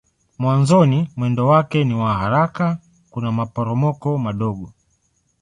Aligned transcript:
Mwanzoni 0.39 1.09
mwendo 1.15 1.47
wake 1.47 1.83
ni 1.83 1.93
wa 1.93 2.13
haraka 2.13 2.77
kuna 3.11 3.31
maporomoko 3.31 4.17
madogo. 4.17 4.73